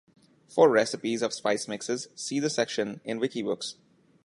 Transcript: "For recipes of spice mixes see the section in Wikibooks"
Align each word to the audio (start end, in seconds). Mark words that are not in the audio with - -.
"For 0.47 0.67
recipes 0.67 1.21
of 1.21 1.31
spice 1.31 1.67
mixes 1.67 2.07
see 2.15 2.39
the 2.39 2.49
section 2.49 3.01
in 3.05 3.19
Wikibooks" 3.19 3.75